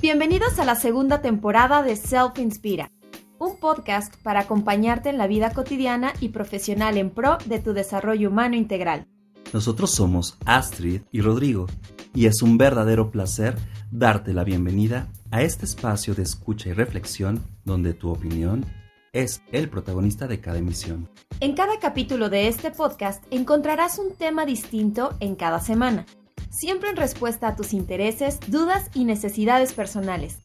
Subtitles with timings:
[0.00, 2.90] Bienvenidos a la segunda temporada de Self Inspira,
[3.38, 8.30] un podcast para acompañarte en la vida cotidiana y profesional en pro de tu desarrollo
[8.30, 9.06] humano integral.
[9.52, 11.66] Nosotros somos Astrid y Rodrigo,
[12.14, 13.58] y es un verdadero placer
[13.90, 18.64] darte la bienvenida a este espacio de escucha y reflexión donde tu opinión
[19.12, 21.10] es el protagonista de cada emisión.
[21.40, 26.06] En cada capítulo de este podcast encontrarás un tema distinto en cada semana
[26.50, 30.38] siempre en respuesta a tus intereses, dudas y necesidades personales,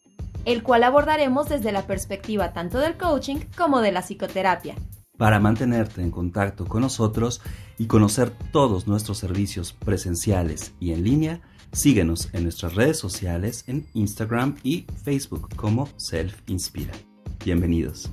[0.45, 4.75] el cual abordaremos desde la perspectiva tanto del coaching como de la psicoterapia.
[5.17, 7.41] Para mantenerte en contacto con nosotros
[7.77, 13.87] y conocer todos nuestros servicios presenciales y en línea, síguenos en nuestras redes sociales en
[13.93, 16.93] Instagram y Facebook como Self Inspira.
[17.43, 18.09] Bienvenidos.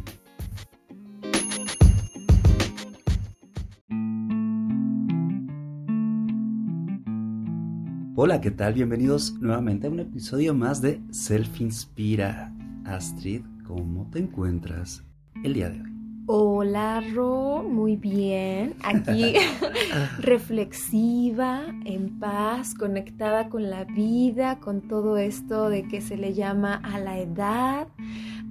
[8.14, 8.74] Hola, ¿qué tal?
[8.74, 12.52] Bienvenidos nuevamente a un episodio más de Self Inspira.
[12.84, 15.02] Astrid, ¿cómo te encuentras
[15.42, 15.92] el día de hoy?
[16.26, 18.74] Hola, Ro, muy bien.
[18.84, 19.34] Aquí
[20.18, 26.82] reflexiva, en paz, conectada con la vida, con todo esto de que se le llama
[26.84, 27.88] a la edad,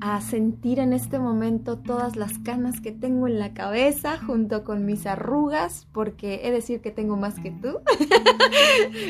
[0.02, 4.84] a sentir en este momento todas las canas que tengo en la cabeza junto con
[4.84, 7.78] mis arrugas, porque he de decir que tengo más que tú.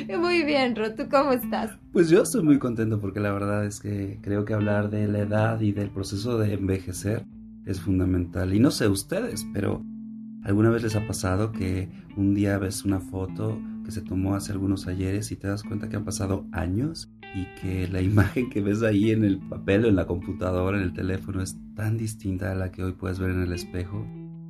[0.20, 1.72] muy bien, Ro, ¿tú cómo estás?
[1.94, 5.20] Pues yo estoy muy contento porque la verdad es que creo que hablar de la
[5.20, 7.26] edad y del proceso de envejecer
[7.66, 8.54] es fundamental.
[8.54, 9.82] Y no sé ustedes, pero
[10.44, 14.52] ¿alguna vez les ha pasado que un día ves una foto que se tomó hace
[14.52, 18.62] algunos ayeres y te das cuenta que han pasado años y que la imagen que
[18.62, 22.52] ves ahí en el papel o en la computadora, en el teléfono, es tan distinta
[22.52, 24.06] a la que hoy puedes ver en el espejo.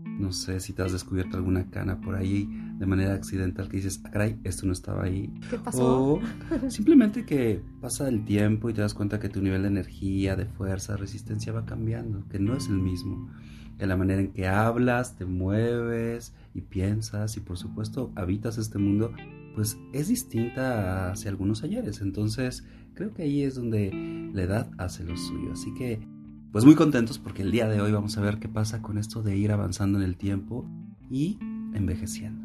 [0.05, 4.01] No sé si te has descubierto alguna cana por ahí de manera accidental que dices,
[4.03, 5.31] ah, caray, esto no estaba ahí.
[5.49, 6.13] ¿Qué pasó?
[6.13, 6.21] O
[6.69, 10.45] simplemente que pasa el tiempo y te das cuenta que tu nivel de energía, de
[10.45, 13.29] fuerza, resistencia va cambiando, que no es el mismo.
[13.77, 18.77] Que la manera en que hablas, te mueves y piensas y por supuesto habitas este
[18.77, 19.13] mundo
[19.55, 22.01] pues es distinta hace algunos ayeres.
[22.01, 23.91] Entonces, creo que ahí es donde
[24.33, 25.51] la edad hace lo suyo.
[25.53, 25.99] Así que,
[26.51, 29.21] pues muy contentos porque el día de hoy vamos a ver qué pasa con esto
[29.23, 30.69] de ir avanzando en el tiempo
[31.09, 31.37] y
[31.73, 32.40] envejeciendo.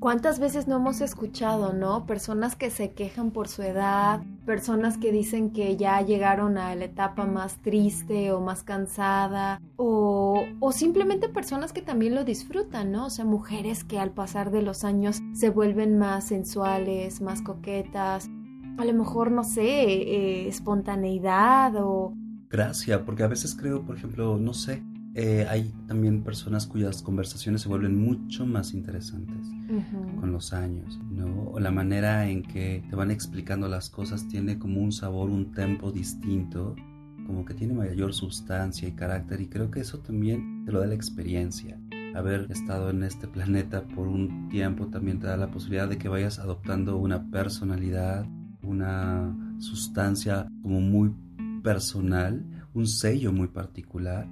[0.00, 2.06] ¿Cuántas veces no hemos escuchado, no?
[2.06, 6.86] Personas que se quejan por su edad, personas que dicen que ya llegaron a la
[6.86, 13.06] etapa más triste o más cansada, o, o, simplemente personas que también lo disfrutan, ¿no?
[13.06, 18.30] O sea, mujeres que al pasar de los años se vuelven más sensuales, más coquetas,
[18.78, 22.14] a lo mejor, no sé, eh, espontaneidad o...
[22.48, 24.82] Gracias, porque a veces creo, por ejemplo, no sé,
[25.22, 29.46] eh, hay también personas cuyas conversaciones se vuelven mucho más interesantes
[30.18, 31.50] con los años, ¿no?
[31.50, 35.52] O la manera en que te van explicando las cosas tiene como un sabor, un
[35.52, 36.74] tempo distinto,
[37.26, 40.86] como que tiene mayor sustancia y carácter y creo que eso también te lo da
[40.86, 41.78] la experiencia.
[42.14, 46.08] Haber estado en este planeta por un tiempo también te da la posibilidad de que
[46.08, 48.24] vayas adoptando una personalidad,
[48.62, 51.12] una sustancia como muy
[51.62, 52.42] personal,
[52.72, 54.26] un sello muy particular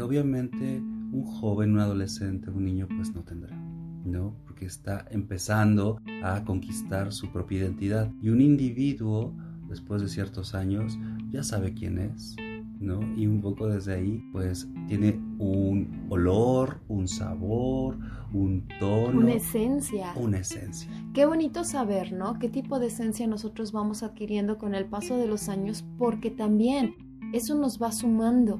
[0.00, 0.78] que obviamente
[1.12, 3.54] un joven, un adolescente, un niño pues no tendrá,
[4.06, 4.34] ¿no?
[4.46, 9.34] Porque está empezando a conquistar su propia identidad y un individuo
[9.68, 10.98] después de ciertos años
[11.30, 12.34] ya sabe quién es,
[12.78, 13.00] ¿no?
[13.14, 17.98] Y un poco desde ahí, pues tiene un olor, un sabor,
[18.32, 19.20] un tono.
[19.20, 20.14] Una esencia.
[20.16, 20.90] Una esencia.
[21.12, 22.38] Qué bonito saber, ¿no?
[22.38, 26.94] Qué tipo de esencia nosotros vamos adquiriendo con el paso de los años, porque también
[27.34, 28.58] eso nos va sumando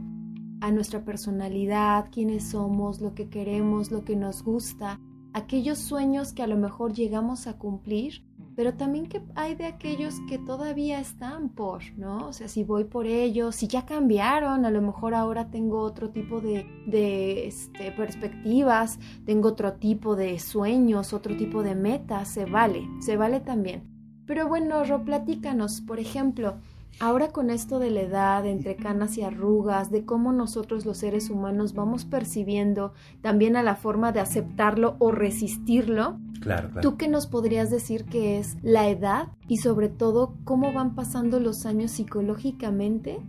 [0.60, 5.00] a nuestra personalidad, quiénes somos, lo que queremos, lo que nos gusta,
[5.32, 8.24] aquellos sueños que a lo mejor llegamos a cumplir,
[8.56, 12.28] pero también que hay de aquellos que todavía están por, ¿no?
[12.28, 16.10] O sea, si voy por ellos, si ya cambiaron, a lo mejor ahora tengo otro
[16.10, 22.44] tipo de, de este, perspectivas, tengo otro tipo de sueños, otro tipo de metas, se
[22.44, 23.88] vale, se vale también.
[24.26, 26.58] Pero bueno, Ro, platícanos, por ejemplo,
[26.98, 31.30] Ahora con esto de la edad, entre canas y arrugas, de cómo nosotros los seres
[31.30, 32.92] humanos vamos percibiendo
[33.22, 36.88] también a la forma de aceptarlo o resistirlo, Claro, claro.
[36.88, 41.38] ¿Tú qué nos podrías decir que es la edad y sobre todo cómo van pasando
[41.38, 43.20] los años psicológicamente?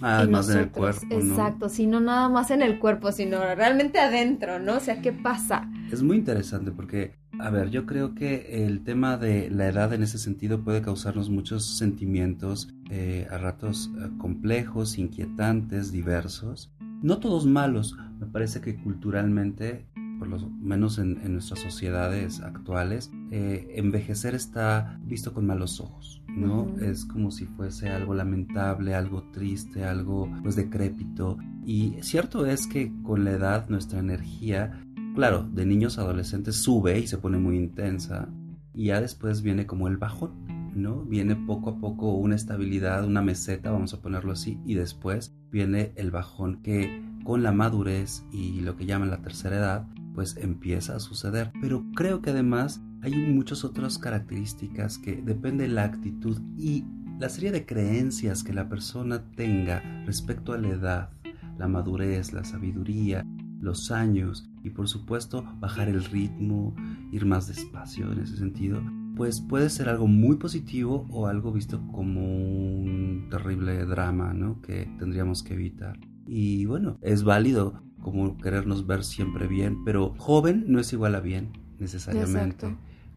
[0.00, 1.00] Además en, el cuerpo.
[1.10, 4.76] Exacto, si no nada más en el cuerpo, sino realmente adentro, ¿no?
[4.76, 5.68] O sea, ¿qué pasa?
[5.90, 10.02] Es muy interesante porque, a ver, yo creo que el tema de la edad en
[10.02, 16.72] ese sentido puede causarnos muchos sentimientos eh, a ratos eh, complejos, inquietantes, diversos.
[17.02, 19.86] No todos malos, me parece que culturalmente
[20.18, 26.74] por lo menos en, nuestras sociedades actuales, eh, envejecer está visto con malos ojos, ¿no?
[26.80, 31.36] Es como si fuese algo lamentable, algo triste, algo pues decrépito.
[31.64, 34.85] Y cierto es que con la edad nuestra energía,
[35.16, 38.28] claro, de niños a adolescentes sube y se pone muy intensa.
[38.74, 41.02] Y ya después viene como el bajón, ¿no?
[41.04, 45.92] Viene poco a poco una estabilidad, una meseta, vamos a ponerlo así, y después viene
[45.96, 50.94] el bajón que con la madurez y lo que llaman la tercera edad, pues empieza
[50.94, 51.50] a suceder.
[51.62, 56.84] Pero creo que además hay muchas otras características que depende de la actitud y
[57.18, 61.10] la serie de creencias que la persona tenga respecto a la edad,
[61.58, 63.24] la madurez, la sabiduría,
[63.66, 66.74] los años y por supuesto bajar el ritmo,
[67.12, 68.80] ir más despacio en ese sentido,
[69.16, 74.62] pues puede ser algo muy positivo o algo visto como un terrible drama, ¿no?
[74.62, 75.98] Que tendríamos que evitar.
[76.26, 81.20] Y bueno, es válido como querernos ver siempre bien, pero joven no es igual a
[81.20, 82.76] bien necesariamente.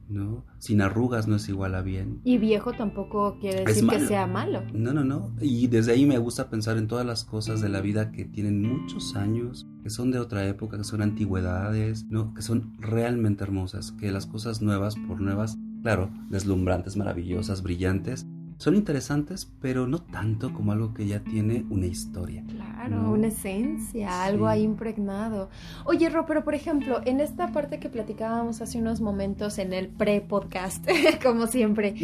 [0.10, 0.44] ¿no?
[0.58, 2.20] Sin arrugas no es igual a bien.
[2.24, 4.64] Y viejo tampoco quiere decir que sea malo.
[4.74, 5.32] No, no, no.
[5.40, 8.62] Y desde ahí me gusta pensar en todas las cosas de la vida que tienen
[8.62, 12.34] muchos años, que son de otra época, que son antigüedades, ¿no?
[12.34, 18.26] Que son realmente hermosas, que las cosas nuevas por nuevas, claro, deslumbrantes, maravillosas, brillantes,
[18.60, 22.44] son interesantes, pero no tanto como algo que ya tiene una historia.
[22.50, 25.50] Claro, una esencia, algo ahí impregnado.
[25.86, 29.88] Oye, Ro, pero por ejemplo, en esta parte que platicábamos hace unos momentos en el
[29.88, 30.86] pre-podcast,
[31.24, 31.96] como siempre,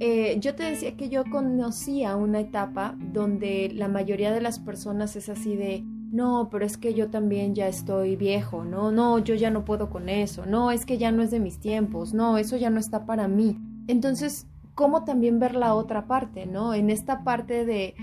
[0.00, 5.14] eh, yo te decía que yo conocía una etapa donde la mayoría de las personas
[5.14, 9.34] es así de, no, pero es que yo también ya estoy viejo, no, no, yo
[9.34, 12.36] ya no puedo con eso, no, es que ya no es de mis tiempos, no,
[12.36, 13.58] eso ya no está para mí.
[13.86, 16.74] Entonces, cómo también ver la otra parte, ¿no?
[16.74, 17.94] En esta parte de,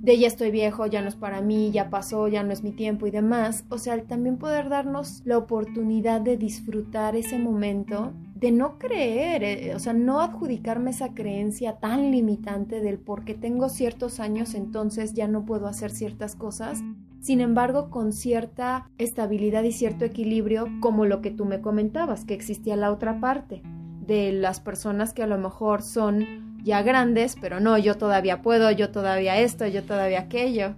[0.00, 2.72] de ya estoy viejo, ya no es para mí, ya pasó, ya no es mi
[2.72, 3.64] tiempo y demás.
[3.68, 9.74] O sea, también poder darnos la oportunidad de disfrutar ese momento, de no creer, eh,
[9.74, 15.28] o sea, no adjudicarme esa creencia tan limitante del porque tengo ciertos años, entonces ya
[15.28, 16.82] no puedo hacer ciertas cosas.
[17.26, 22.34] Sin embargo, con cierta estabilidad y cierto equilibrio, como lo que tú me comentabas, que
[22.34, 23.62] existía la otra parte
[24.06, 28.70] de las personas que a lo mejor son ya grandes, pero no, yo todavía puedo,
[28.70, 30.76] yo todavía esto, yo todavía aquello.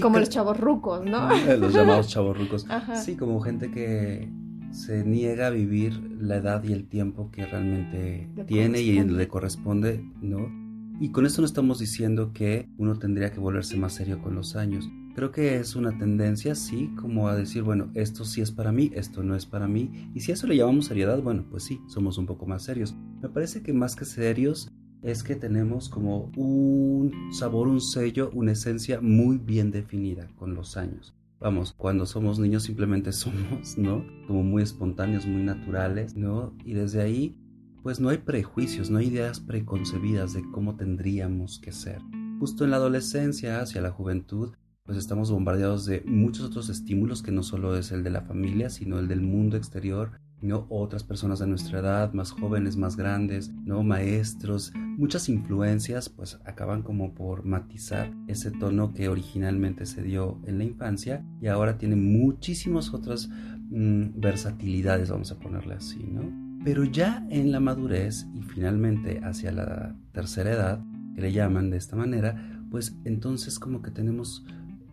[0.00, 1.28] como los chavos rucos, ¿no?
[1.58, 2.64] Los llamados chavos rucos.
[2.94, 4.28] Sí, como gente que
[4.70, 10.04] se niega a vivir la edad y el tiempo que realmente tiene y le corresponde,
[10.20, 10.61] ¿no?
[11.00, 14.56] Y con esto no estamos diciendo que uno tendría que volverse más serio con los
[14.56, 14.88] años.
[15.14, 18.90] Creo que es una tendencia, sí, como a decir, bueno, esto sí es para mí,
[18.94, 20.10] esto no es para mí.
[20.14, 22.94] Y si eso le llamamos seriedad, bueno, pues sí, somos un poco más serios.
[23.20, 24.72] Me parece que más que serios
[25.02, 30.76] es que tenemos como un sabor, un sello, una esencia muy bien definida con los
[30.76, 31.14] años.
[31.40, 34.06] Vamos, cuando somos niños simplemente somos, ¿no?
[34.26, 36.54] Como muy espontáneos, muy naturales, ¿no?
[36.64, 37.36] Y desde ahí,
[37.82, 42.00] pues no hay prejuicios, no hay ideas preconcebidas de cómo tendríamos que ser.
[42.38, 47.30] Justo en la adolescencia, hacia la juventud, pues estamos bombardeados de muchos otros estímulos que
[47.30, 50.66] no solo es el de la familia, sino el del mundo exterior, ¿no?
[50.70, 53.84] Otras personas de nuestra edad, más jóvenes, más grandes, ¿no?
[53.84, 60.58] Maestros, muchas influencias, pues acaban como por matizar ese tono que originalmente se dio en
[60.58, 66.41] la infancia y ahora tiene muchísimas otras mm, versatilidades, vamos a ponerle así, ¿no?
[66.64, 71.76] Pero ya en la madurez y finalmente hacia la tercera edad, que le llaman de
[71.76, 74.44] esta manera, pues entonces como que tenemos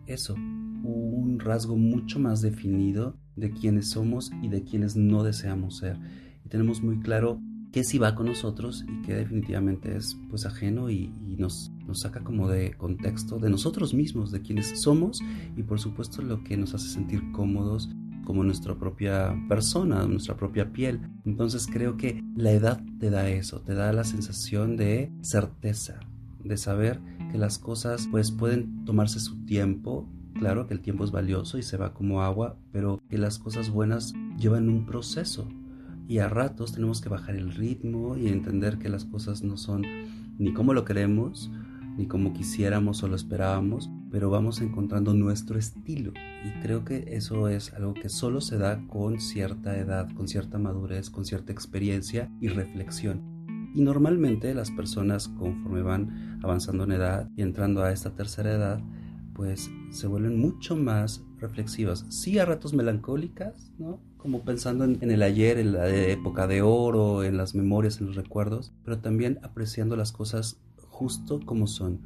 [0.06, 5.96] eso, un rasgo mucho más definido de quiénes somos y de quienes no deseamos ser.
[6.44, 7.40] Y tenemos muy claro
[7.72, 12.22] qué sí va con nosotros y qué definitivamente es pues ajeno y, nos, nos saca
[12.22, 15.22] como de contexto de nosotros mismos, de quienes somos
[15.56, 17.88] y por supuesto lo que nos hace sentir cómodos
[18.30, 21.00] como nuestra propia persona, nuestra propia piel.
[21.24, 25.98] Entonces creo que la edad te da eso, te da la sensación de certeza,
[26.44, 27.00] de saber
[27.32, 30.08] que las cosas pues pueden tomarse su tiempo.
[30.34, 33.68] Claro que el tiempo es valioso y se va como agua, pero que las cosas
[33.68, 35.48] buenas llevan un proceso.
[36.06, 39.82] Y a ratos tenemos que bajar el ritmo y entender que las cosas no son
[40.38, 41.50] ni como lo queremos,
[41.96, 46.12] ni como quisiéramos o lo esperábamos, pero vamos encontrando nuestro estilo.
[46.44, 50.58] Y creo que eso es algo que solo se da con cierta edad, con cierta
[50.58, 53.22] madurez, con cierta experiencia y reflexión.
[53.74, 58.80] Y normalmente las personas conforme van avanzando en edad y entrando a esta tercera edad,
[59.34, 62.04] pues se vuelven mucho más reflexivas.
[62.08, 64.00] Sí a ratos melancólicas, ¿no?
[64.16, 68.16] Como pensando en, el ayer, en la época de oro, en las memorias, en los
[68.16, 70.60] recuerdos, pero también apreciando las cosas
[71.00, 71.98] justo como son,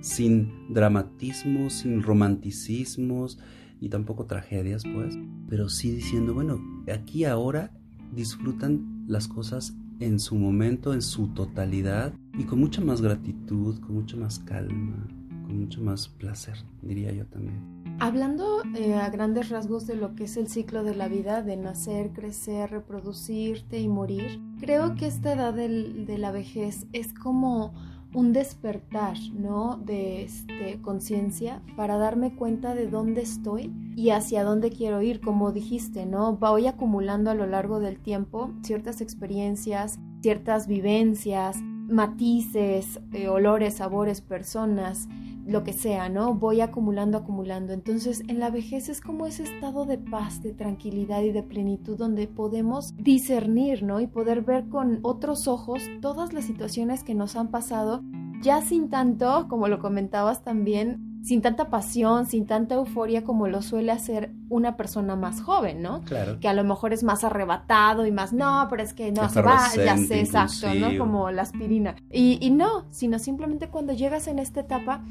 [0.00, 3.38] sin dramatismo, sin romanticismos
[3.80, 5.16] y tampoco tragedias, pues,
[5.48, 6.60] pero sí diciendo, bueno,
[6.92, 7.70] aquí ahora
[8.12, 13.94] disfrutan las cosas en su momento, en su totalidad y con mucha más gratitud, con
[13.94, 15.06] mucha más calma,
[15.46, 17.80] con mucho más placer, diría yo también.
[18.00, 21.56] Hablando eh, a grandes rasgos de lo que es el ciclo de la vida, de
[21.56, 27.74] nacer, crecer, reproducirte y morir, creo que esta edad de la vejez es como
[28.12, 29.76] un despertar, ¿no?
[29.76, 35.52] De este, conciencia para darme cuenta de dónde estoy y hacia dónde quiero ir, como
[35.52, 36.36] dijiste, ¿no?
[36.36, 44.20] Voy acumulando a lo largo del tiempo ciertas experiencias, ciertas vivencias, matices, eh, olores, sabores,
[44.20, 45.08] personas,
[45.50, 46.34] lo que sea, ¿no?
[46.34, 47.72] Voy acumulando, acumulando.
[47.72, 51.98] Entonces, en la vejez es como ese estado de paz, de tranquilidad y de plenitud
[51.98, 54.00] donde podemos discernir, ¿no?
[54.00, 58.02] Y poder ver con otros ojos todas las situaciones que nos han pasado,
[58.42, 63.60] ya sin tanto, como lo comentabas también, sin tanta pasión, sin tanta euforia como lo
[63.60, 66.02] suele hacer una persona más joven, ¿no?
[66.02, 66.40] Claro.
[66.40, 69.42] Que a lo mejor es más arrebatado y más, no, pero es que no, se
[69.42, 70.96] va, ya sé, exacto, ¿no?
[70.96, 71.96] Como la aspirina.
[72.10, 75.04] Y, y no, sino simplemente cuando llegas en esta etapa,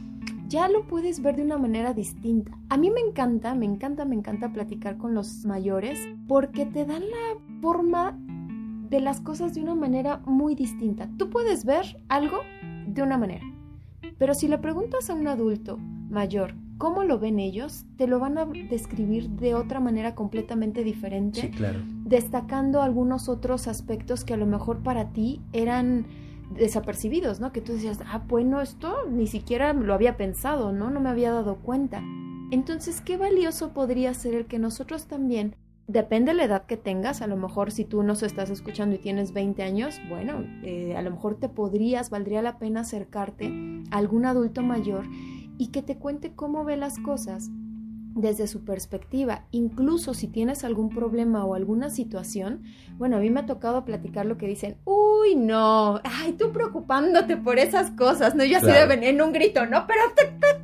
[0.49, 2.51] ya lo puedes ver de una manera distinta.
[2.69, 7.03] A mí me encanta, me encanta, me encanta platicar con los mayores porque te dan
[7.03, 8.19] la forma
[8.89, 11.07] de las cosas de una manera muy distinta.
[11.17, 12.39] Tú puedes ver algo
[12.87, 13.45] de una manera,
[14.17, 18.37] pero si le preguntas a un adulto mayor cómo lo ven ellos, te lo van
[18.39, 21.81] a describir de otra manera completamente diferente, sí, claro.
[22.05, 26.07] destacando algunos otros aspectos que a lo mejor para ti eran
[26.49, 27.51] desapercibidos, ¿no?
[27.51, 30.89] Que tú decías, ah, bueno, esto ni siquiera lo había pensado, ¿no?
[30.89, 32.03] No me había dado cuenta.
[32.51, 35.55] Entonces, qué valioso podría ser el que nosotros también,
[35.87, 38.99] depende de la edad que tengas, a lo mejor si tú nos estás escuchando y
[38.99, 43.51] tienes 20 años, bueno, eh, a lo mejor te podrías, valdría la pena acercarte
[43.89, 45.05] a algún adulto mayor
[45.57, 47.49] y que te cuente cómo ve las cosas
[48.21, 52.63] desde su perspectiva, incluso si tienes algún problema o alguna situación,
[52.97, 57.37] bueno, a mí me ha tocado platicar lo que dicen, uy, no, ay, tú preocupándote
[57.37, 60.01] por esas cosas, no, yo así en un grito, no, pero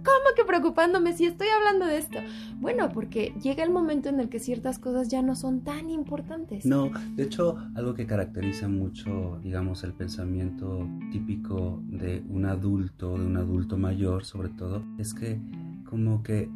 [0.04, 2.20] ¿cómo que preocupándome si estoy hablando de esto?
[2.60, 6.66] Bueno, porque llega el momento en el que ciertas cosas ya no son tan importantes.
[6.66, 13.26] No, de hecho, algo que caracteriza mucho, digamos, el pensamiento típico de un adulto, de
[13.26, 15.40] un adulto mayor sobre todo, es que
[15.86, 16.50] como que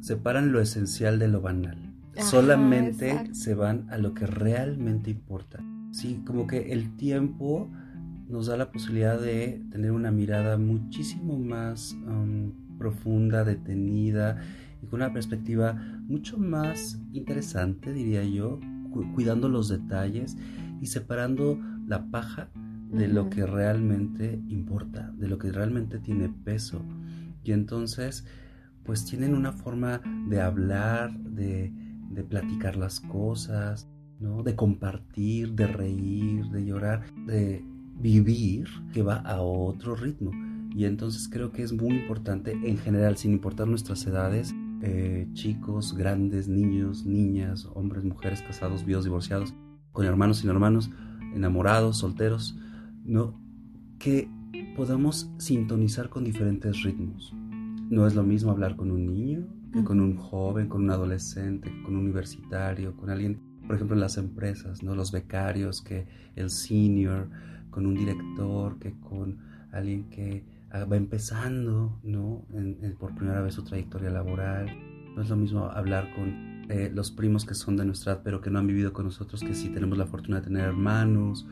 [0.00, 1.78] separan lo esencial de lo banal.
[2.16, 5.60] Solamente se van a lo que realmente importa.
[5.92, 7.70] Sí, como que el tiempo
[8.28, 14.40] nos da la posibilidad de tener una mirada muchísimo más um, profunda, detenida
[14.82, 15.74] y con una perspectiva
[16.06, 18.60] mucho más interesante, diría yo,
[19.14, 20.36] cuidando los detalles
[20.80, 22.48] y separando la paja
[22.90, 26.82] de lo que realmente importa, de lo que realmente tiene peso.
[27.44, 28.26] Y entonces
[28.90, 31.72] pues tienen una forma de hablar, de,
[32.28, 34.42] platicar las cosas, ¿no?
[34.42, 37.64] de compartir, de reír, de llorar, de
[38.00, 40.32] vivir que va a otro ritmo.
[40.74, 45.96] Y entonces creo que es muy importante en general, sin importar nuestras edades, eh, chicos,
[45.96, 49.54] grandes, niños, niñas, hombres, mujeres, casados, viudos, divorciados,
[49.92, 50.90] con hermanos, sin hermanos,
[51.32, 52.58] enamorados, solteros,
[53.04, 53.40] ¿no?
[54.00, 54.28] Que
[54.74, 57.32] podamos sintonizar con diferentes ritmos.
[57.90, 61.72] No es lo mismo hablar con un niño que con un joven, con un adolescente,
[61.82, 64.94] con un universitario, con alguien, por ejemplo, en las empresas, ¿no?
[64.94, 66.06] Los becarios, que
[66.36, 67.28] el senior,
[67.70, 69.38] con un director, que con
[69.72, 72.44] alguien que ah, va empezando, ¿no?
[73.00, 74.68] por primera vez su trayectoria laboral.
[75.16, 78.40] No es lo mismo hablar con eh, los primos que son de nuestra edad, pero
[78.40, 81.44] que no han vivido con nosotros, que sí tenemos la fortuna de tener hermanos,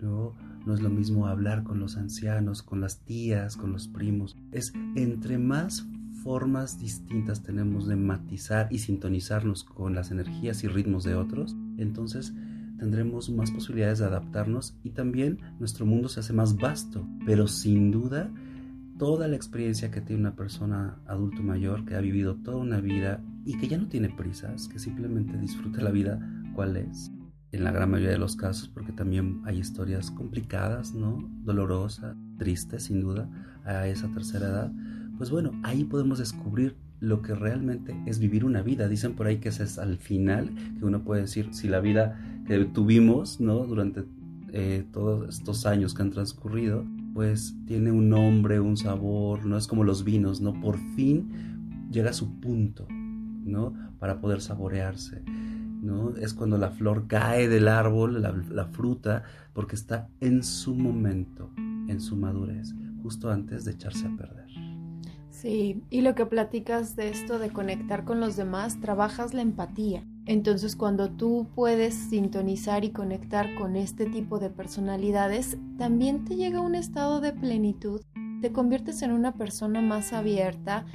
[0.00, 0.34] ¿no?
[0.66, 4.36] No es lo mismo hablar con los ancianos, con las tías, con los primos.
[4.52, 5.86] Es entre más
[6.22, 12.32] formas distintas tenemos de matizar y sintonizarnos con las energías y ritmos de otros, entonces
[12.78, 17.06] tendremos más posibilidades de adaptarnos y también nuestro mundo se hace más vasto.
[17.26, 18.30] Pero sin duda,
[18.98, 23.22] toda la experiencia que tiene una persona adulto mayor que ha vivido toda una vida
[23.44, 26.18] y que ya no tiene prisas, que simplemente disfruta la vida
[26.54, 27.10] cual es,
[27.54, 31.18] en la gran mayoría de los casos, porque también hay historias complicadas, ¿no?
[31.44, 33.28] Dolorosas, tristes, sin duda,
[33.64, 34.72] a esa tercera edad.
[35.16, 38.88] Pues bueno, ahí podemos descubrir lo que realmente es vivir una vida.
[38.88, 42.18] Dicen por ahí que ese es al final, que uno puede decir si la vida
[42.46, 43.66] que tuvimos, ¿no?
[43.66, 44.04] Durante
[44.52, 46.84] eh, todos estos años que han transcurrido,
[47.14, 50.60] pues tiene un nombre, un sabor, no es como los vinos, ¿no?
[50.60, 53.74] Por fin llega a su punto, ¿no?
[54.00, 55.22] Para poder saborearse.
[56.20, 62.00] Es cuando la flor cae del árbol, la, fruta, porque está en su momento, en
[62.00, 64.44] su madurez, justo antes de echarse a perder.
[65.30, 70.02] Sí, y lo que platicas de esto de conectar con los demás, trabajas la empatía.
[70.26, 76.60] Entonces cuando tú puedes sintonizar y conectar con este tipo de personalidades, también te llega
[76.60, 78.00] un estado de plenitud,
[78.40, 80.86] te conviertes en una persona más abierta,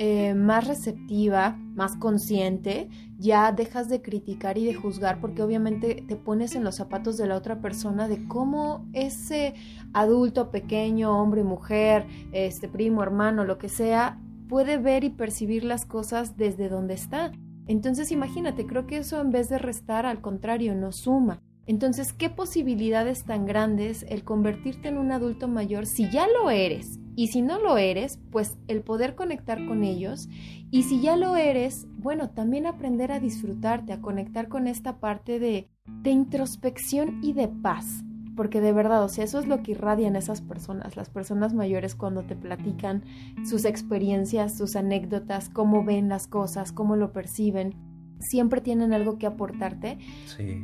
[0.00, 2.88] eh, más receptiva, más consciente,
[3.18, 7.26] ya dejas de criticar y de juzgar porque obviamente te pones en los zapatos de
[7.26, 9.54] la otra persona de cómo ese
[9.92, 15.84] adulto, pequeño, hombre, mujer, este primo, hermano, lo que sea, puede ver y percibir las
[15.84, 17.32] cosas desde donde está.
[17.66, 21.42] Entonces imagínate, creo que eso en vez de restar, al contrario, nos suma.
[21.66, 27.00] Entonces, ¿qué posibilidades tan grandes el convertirte en un adulto mayor si ya lo eres?
[27.18, 30.28] Y si no lo eres, pues el poder conectar con ellos.
[30.70, 35.40] Y si ya lo eres, bueno, también aprender a disfrutarte, a conectar con esta parte
[35.40, 38.04] de, de introspección y de paz
[38.36, 41.96] porque de verdad, o sea, eso es lo que irradian esas personas, las personas mayores
[41.96, 43.02] cuando te platican
[43.44, 47.74] sus experiencias, sus anécdotas, cómo ven las cosas, cómo lo perciben.
[48.20, 49.98] Siempre tienen algo que aportarte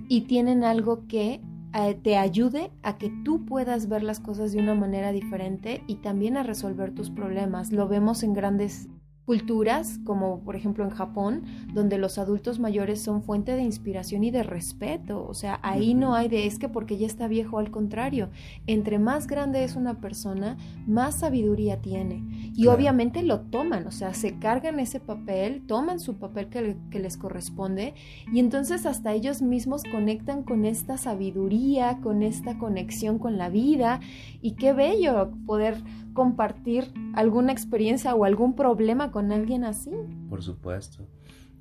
[0.08, 1.40] y tienen algo que
[2.02, 6.37] te ayude a que tú puedas ver las cosas de una manera diferente y también
[6.37, 7.73] a resolver tus problemas.
[7.73, 8.88] Lo vemos en grandes
[9.25, 14.31] culturas, como por ejemplo en Japón, donde los adultos mayores son fuente de inspiración y
[14.31, 15.26] de respeto.
[15.26, 18.31] O sea, ahí no hay de es que porque ya está viejo, al contrario.
[18.66, 22.23] Entre más grande es una persona, más sabiduría tiene.
[22.54, 26.99] Y obviamente lo toman, o sea, se cargan ese papel, toman su papel que, que
[26.99, 27.95] les corresponde
[28.33, 34.00] y entonces hasta ellos mismos conectan con esta sabiduría, con esta conexión con la vida.
[34.40, 35.76] Y qué bello poder
[36.14, 39.90] compartir alguna experiencia o algún problema con alguien así.
[40.30, 41.06] Por supuesto.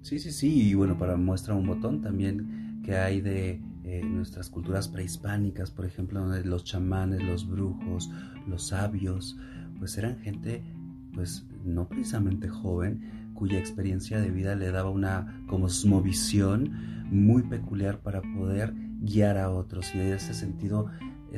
[0.02, 0.70] Sí, sí, sí.
[0.70, 5.86] Y bueno, para muestra un botón también que hay de eh, nuestras culturas prehispánicas, por
[5.86, 8.10] ejemplo, donde los chamanes, los brujos,
[8.48, 9.38] los sabios,
[9.80, 10.64] pues eran gente,
[11.14, 16.72] pues no precisamente joven, cuya experiencia de vida le daba una cosmovisión
[17.10, 19.94] muy peculiar para poder guiar a otros.
[19.96, 20.88] Y en ese sentido,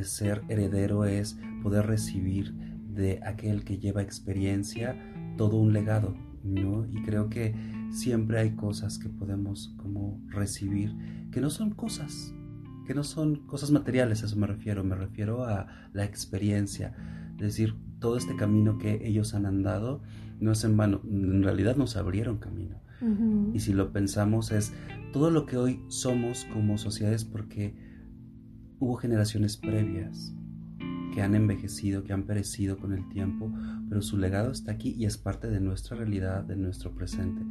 [0.03, 2.53] ser heredero es poder recibir
[2.96, 4.96] de aquel que lleva experiencia
[5.38, 6.86] todo un legado, ¿no?
[6.88, 7.53] Y creo que
[7.92, 10.96] siempre hay cosas que podemos como recibir
[11.31, 12.34] que no son cosas,
[12.88, 16.94] que no son cosas materiales, a eso me refiero, me refiero a la experiencia,
[17.36, 20.01] es decir, todo este camino que ellos han andado
[20.40, 22.81] no es en vano, en realidad nos abrieron camino.
[23.53, 24.74] Y si lo pensamos es
[25.14, 27.75] todo lo que hoy somos como sociedades porque
[28.79, 30.34] hubo generaciones previas,
[31.16, 33.51] que han envejecido, que han perecido con el tiempo,
[33.88, 37.42] pero su legado está aquí y es parte de nuestra realidad, de nuestro presente.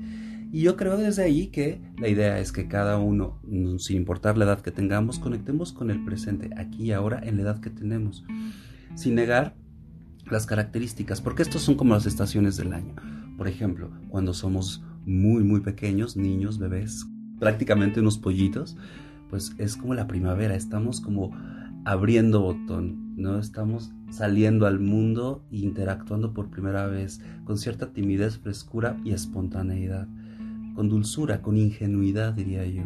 [0.52, 3.40] Y yo creo desde ahí que la idea es que cada uno,
[3.78, 7.42] sin importar la edad que tengamos, conectemos con el presente, aquí y ahora, en la
[7.42, 8.22] edad que tenemos,
[8.94, 9.56] sin negar
[10.30, 12.94] las características, porque estos son como las estaciones del año.
[13.38, 17.06] Por ejemplo, cuando somos muy, muy pequeños, niños, bebés,
[17.40, 18.76] prácticamente unos pollitos,
[19.30, 21.32] pues es como la primavera, estamos como
[21.84, 23.38] abriendo botón, ¿no?
[23.38, 30.08] Estamos saliendo al mundo e interactuando por primera vez con cierta timidez, frescura y espontaneidad,
[30.74, 32.82] con dulzura, con ingenuidad, diría yo.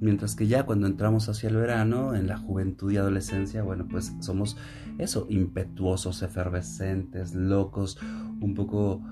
[0.00, 4.14] Mientras que ya cuando entramos hacia el verano, en la juventud y adolescencia, bueno, pues
[4.20, 4.56] somos
[4.98, 7.98] eso, impetuosos, efervescentes, locos,
[8.40, 9.02] un poco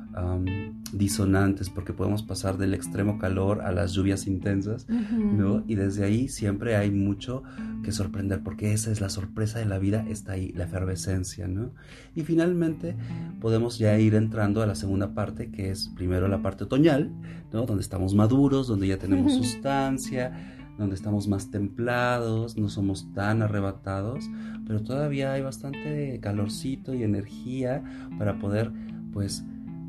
[0.92, 5.62] disonantes, porque podemos pasar del extremo calor a las lluvias intensas, ¿no?
[5.66, 7.42] Y desde ahí siempre hay mucho
[7.82, 11.72] que sorprender, porque esa es la sorpresa de la vida, está ahí, la efervescencia, ¿no?
[12.14, 12.96] Y finalmente
[13.40, 17.12] podemos ya ir entrando a la segunda parte, que es primero la parte otoñal,
[17.52, 17.66] ¿no?
[17.66, 24.30] Donde estamos maduros, donde ya tenemos sustancia donde estamos más templados, no somos tan arrebatados,
[24.64, 27.82] pero todavía hay bastante calorcito y energía
[28.16, 28.70] para poder
[29.12, 29.44] pues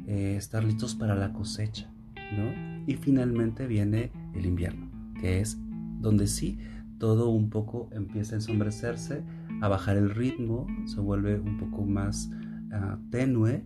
[0.10, 1.88] eh, estar listos para la cosecha,
[2.36, 2.84] ¿no?
[2.88, 4.90] Y finalmente viene el invierno,
[5.22, 5.56] que es
[6.02, 6.58] donde sí
[6.98, 9.24] todo un poco empieza a ensombrecerse,
[9.62, 12.32] a bajar el ritmo, se vuelve un poco más
[12.72, 13.64] ah, tenue,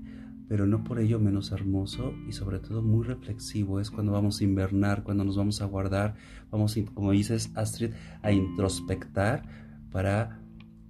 [0.50, 3.80] pero no por ello menos hermoso y sobre todo muy reflexivo.
[3.80, 6.16] Es cuando vamos a invernar, cuando nos vamos a guardar,
[6.52, 9.44] vamos, como dices Astrid, a introspectar
[9.92, 10.42] para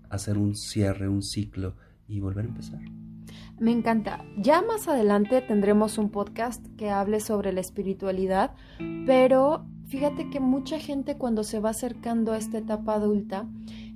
[0.09, 1.75] hacer un cierre, un ciclo
[2.07, 2.81] y volver a empezar.
[3.63, 4.25] Me encanta.
[4.35, 8.51] Ya más adelante tendremos un podcast que hable sobre la espiritualidad,
[9.05, 13.47] pero fíjate que mucha gente cuando se va acercando a esta etapa adulta,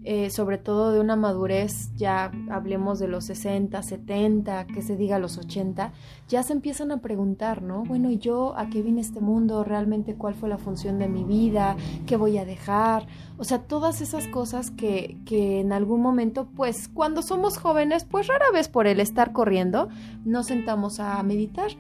[0.10, 5.20] eh, sobre todo de una madurez, ya hablemos de los 60, 70, que se diga
[5.20, 5.91] los 80,
[6.30, 7.84] ya se empiezan a preguntar, ¿no?
[7.84, 9.65] Bueno, ¿y yo a qué vine este mundo?
[9.65, 11.76] ¿Realmente cuál fue la función de mi vida?
[12.06, 13.06] ¿Qué voy a dejar?
[13.38, 18.28] O sea, todas esas cosas que, que en algún momento, pues cuando somos jóvenes, pues
[18.28, 19.89] rara vez por el estar corriendo,
[20.24, 21.72] nos sentamos a meditar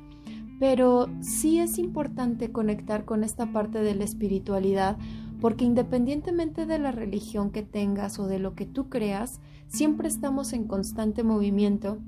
[0.59, 4.97] pero sí es importante conectar con esta parte de la espiritualidad
[5.41, 10.53] porque independientemente de la religión que tengas o de lo que tú creas, siempre estamos
[10.53, 11.99] en constante movimiento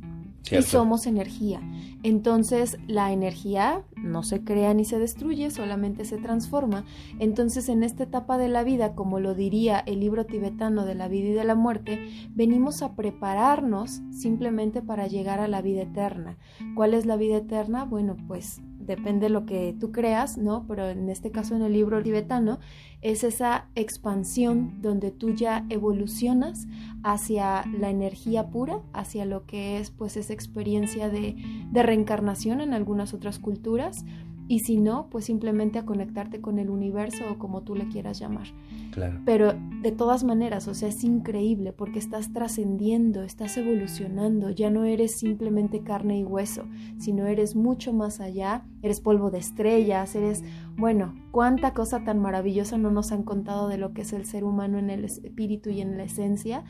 [0.52, 1.62] y somos energía.
[2.04, 6.86] Entonces la energía no se crea ni se destruye, solamente se transforma.
[7.20, 11.08] Entonces en esta etapa de la vida, como lo diría el libro tibetano de la
[11.08, 12.00] vida y de la muerte,
[12.32, 16.38] venimos a prepararnos simplemente para llegar a la vida eterna.
[16.76, 17.86] ¿Cuál es la vida eterna?
[17.86, 20.65] Bueno, pues depende de lo que tú creas, ¿no?
[20.67, 22.60] Pero en este caso en el libro tibetano
[23.02, 26.67] es esa expansión donde tú ya evolucionas
[27.04, 31.36] hacia la energía pura, hacia lo que es pues esa experiencia de,
[31.71, 34.04] de reencarnación en algunas otras culturas
[34.49, 38.19] y si no, pues simplemente a conectarte con el universo o como tú le quieras
[38.19, 38.47] llamar.
[38.91, 39.21] Claro.
[39.23, 44.85] Pero de todas maneras, o sea, es increíble porque estás trascendiendo, estás evolucionando, ya no
[44.85, 46.63] eres simplemente carne y hueso,
[46.97, 50.43] sino eres mucho más allá, eres polvo de estrellas, eres,
[50.75, 54.43] bueno, cuánta cosa tan maravillosa no nos han contado de lo que es el ser
[54.43, 56.63] humano en el espíritu y en la esencia,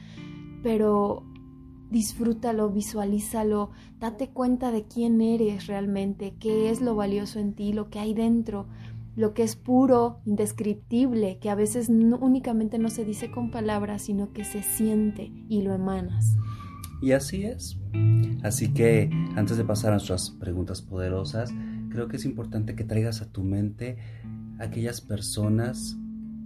[0.64, 1.24] pero
[1.90, 7.90] disfrútalo, visualízalo, date cuenta de quién eres realmente, qué es lo valioso en ti, lo
[7.90, 8.68] que hay dentro,
[9.16, 14.32] lo que es puro, indescriptible, que a veces únicamente no se dice con palabras, sino
[14.32, 16.38] que se siente y lo emanas.
[17.02, 17.78] Y así es.
[18.44, 21.52] Así que antes de pasar a nuestras preguntas poderosas,
[21.90, 23.98] creo que es importante que traigas a tu mente
[24.60, 25.98] aquellas personas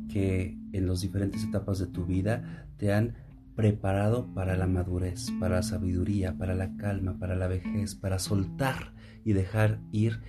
[0.10, 3.16] que en las diferentes etapas de tu vida te han
[3.56, 8.94] preparado para la madurez, para la sabiduría, para la calma, para la vejez, para soltar
[9.24, 10.20] y dejar ir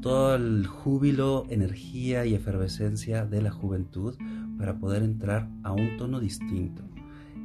[0.00, 4.16] todo el júbilo, energía y efervescencia de la juventud
[4.56, 6.84] para poder entrar a un tono distinto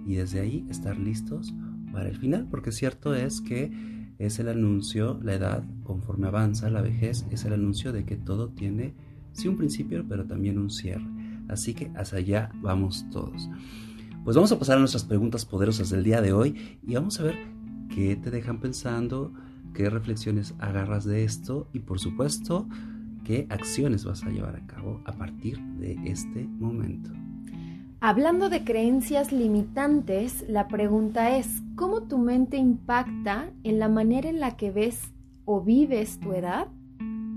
[0.05, 1.53] y desde ahí estar listos
[1.91, 3.71] para el final, porque cierto es que
[4.19, 8.49] es el anuncio, la edad, conforme avanza la vejez, es el anuncio de que todo
[8.49, 8.93] tiene,
[9.33, 11.05] sí, un principio, pero también un cierre.
[11.47, 13.49] Así que hacia allá vamos todos.
[14.23, 17.23] Pues vamos a pasar a nuestras preguntas poderosas del día de hoy y vamos a
[17.23, 17.35] ver
[17.93, 19.33] qué te dejan pensando,
[19.73, 22.65] qué reflexiones agarras de esto y por supuesto
[23.25, 27.11] qué acciones vas a llevar a cabo a partir de este momento.
[27.99, 34.39] Hablando de creencias limitantes, la pregunta es, ¿cómo tu mente impacta en la manera en
[34.39, 35.01] la que ves
[35.43, 36.69] o vives tu edad?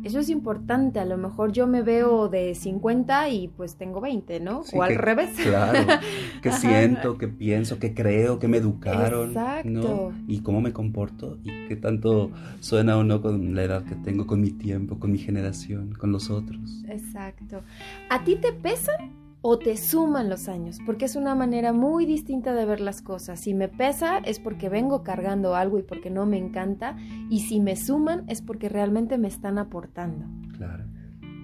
[0.07, 4.39] Eso es importante, a lo mejor yo me veo de 50 y pues tengo 20,
[4.39, 4.63] ¿no?
[4.73, 5.31] o al revés.
[5.43, 5.85] Claro,
[6.43, 9.69] qué siento, qué pienso, qué creo, qué me educaron, Exacto.
[9.69, 10.13] ¿no?
[10.29, 14.29] Y cómo me comporto y qué tanto suena o no con la edad que tengo,
[14.29, 16.85] con mi tiempo, con mi generación, con los otros.
[16.89, 17.63] Exacto.
[18.09, 22.53] ¿A ti te pesan o te suman los años, porque es una manera muy distinta
[22.53, 23.39] de ver las cosas.
[23.39, 26.97] Si me pesa es porque vengo cargando algo y porque no me encanta,
[27.31, 30.27] y si me suman es porque realmente me están aportando.
[30.57, 30.87] Claro.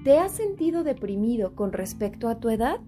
[0.02, 2.80] ¿Te has sentido deprimido con respecto a tu edad?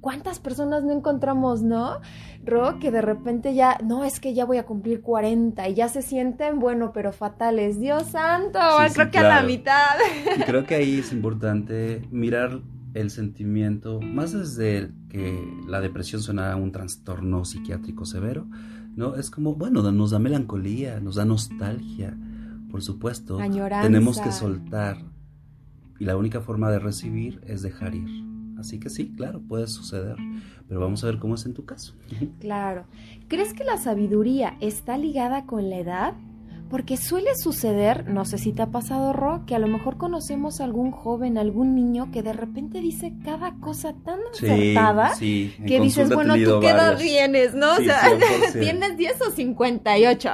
[0.00, 2.00] ¿Cuántas personas no encontramos, no?
[2.42, 5.88] Ro, que de repente ya, no, es que ya voy a cumplir 40 y ya
[5.88, 7.78] se sienten, bueno, pero fatales.
[7.78, 8.60] Dios santo,
[8.94, 9.98] creo que a la mitad.
[10.38, 12.62] Y creo que ahí es importante mirar
[12.94, 18.46] el sentimiento, más desde que la depresión suena a un trastorno psiquiátrico severo,
[18.96, 19.14] ¿no?
[19.14, 22.16] Es como, bueno, nos da melancolía, nos da nostalgia,
[22.70, 23.38] por supuesto.
[23.82, 24.98] Tenemos que soltar.
[25.98, 28.08] Y la única forma de recibir es dejar ir.
[28.58, 30.16] Así que sí, claro, puede suceder.
[30.68, 31.94] Pero vamos a ver cómo es en tu caso.
[32.40, 32.84] Claro.
[33.28, 36.14] ¿Crees que la sabiduría está ligada con la edad?
[36.70, 40.60] Porque suele suceder, no sé si te ha pasado, Ro, que a lo mejor conocemos
[40.60, 46.10] a algún joven, algún niño que de repente dice cada cosa tan acertada que dices,
[46.10, 47.72] bueno, ¿tú qué edad tienes, no?
[47.72, 48.02] o sea,
[48.52, 50.30] ¿tienes 10 o 58?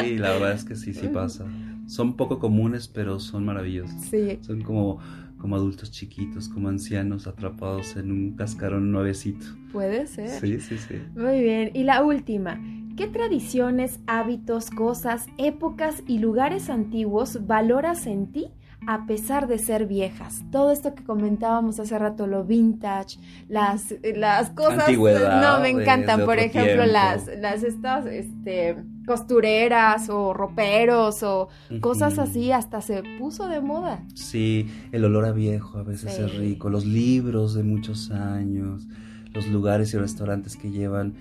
[0.00, 1.44] sí, la verdad es que sí, sí pasa.
[1.86, 4.00] Son poco comunes, pero son maravillosos.
[4.10, 4.38] Sí.
[4.40, 5.00] Son como
[5.44, 9.44] como adultos chiquitos, como ancianos atrapados en un cascarón nuevecito.
[9.72, 10.40] Puede ser.
[10.40, 10.94] Sí, sí, sí.
[11.14, 11.70] Muy bien.
[11.74, 12.58] Y la última,
[12.96, 18.50] ¿qué tradiciones, hábitos, cosas, épocas y lugares antiguos valoras en ti?
[18.86, 20.44] a pesar de ser viejas.
[20.50, 26.38] Todo esto que comentábamos hace rato, lo vintage, las, las cosas no me encantan, por
[26.38, 28.76] ejemplo, las las estas este
[29.06, 31.48] costureras o roperos o
[31.80, 34.02] cosas así hasta se puso de moda.
[34.14, 38.86] Sí, el olor a viejo a veces es rico, los libros de muchos años,
[39.32, 41.14] los lugares y restaurantes que llevan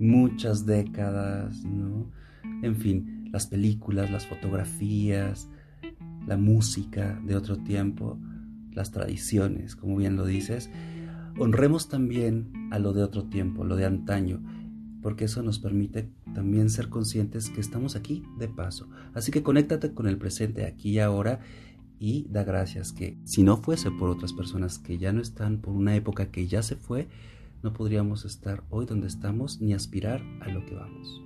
[0.00, 2.10] muchas décadas, ¿no?
[2.62, 5.48] En fin, las películas, las fotografías,
[6.26, 8.18] la música de otro tiempo,
[8.72, 10.70] las tradiciones, como bien lo dices.
[11.38, 14.42] Honremos también a lo de otro tiempo, lo de antaño.
[15.02, 18.86] porque eso nos permite también ser conscientes que estamos aquí de paso.
[19.14, 21.40] Así que conéctate con el presente aquí y ahora
[21.98, 25.74] y da gracias que si no fuese por otras personas que ya no están, por
[25.74, 27.08] una época que ya se fue,
[27.62, 31.22] no podríamos estar hoy donde estamos ni aspirar a lo que vamos.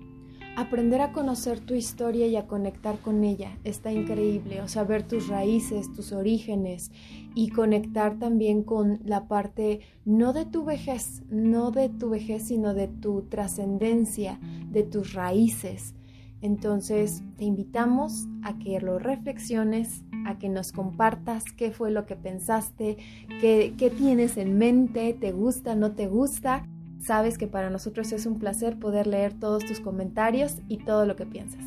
[0.57, 5.03] Aprender a conocer tu historia y a conectar con ella está increíble, o sea, ver
[5.03, 6.93] tus raíces, tus orígenes
[7.35, 12.73] y conectar también con la parte no de tu vejez, no de tu vejez, sino
[12.73, 14.39] de tu trascendencia,
[14.71, 15.97] de tus raíces.
[16.41, 22.17] Entonces, te invitamos a que lo reflexiones, a que nos compartas qué fue lo que
[22.17, 22.97] pensaste,
[23.41, 26.67] qué, qué tienes en mente, te gusta, no te gusta
[27.05, 31.17] Sabes que para nosotros es un placer poder leer todos tus comentarios y todo lo
[31.17, 31.63] que piensas.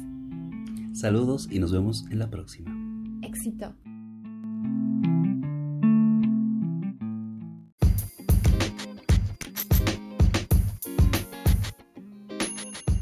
[0.93, 2.71] Saludos y nos vemos en la próxima.
[3.21, 3.75] Éxito.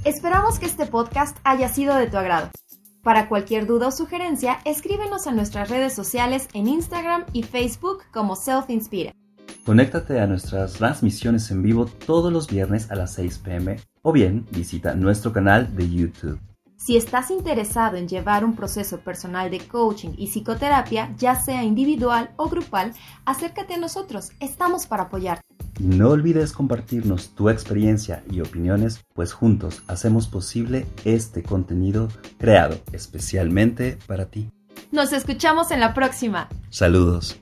[0.04, 2.50] Esperamos que este podcast haya sido de tu agrado.
[3.06, 8.36] Para cualquier duda o sugerencia, escríbenos a nuestras redes sociales en Instagram y Facebook como
[8.36, 9.12] Self Inspira.
[9.64, 14.48] Conéctate a nuestras transmisiones en vivo todos los viernes a las 6 pm o bien
[14.50, 16.40] visita nuestro canal de YouTube.
[16.78, 22.32] Si estás interesado en llevar un proceso personal de coaching y psicoterapia, ya sea individual
[22.38, 25.45] o grupal, acércate a nosotros, estamos para apoyarte.
[25.80, 32.08] Y no olvides compartirnos tu experiencia y opiniones, pues juntos hacemos posible este contenido
[32.38, 34.50] creado especialmente para ti.
[34.92, 36.50] Nos escuchamos en la próxima.
[36.70, 37.42] Saludos.